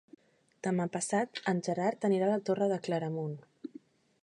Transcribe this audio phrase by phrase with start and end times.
[0.67, 3.39] Demà passat en Gerard anirà a la Torre de Claramunt.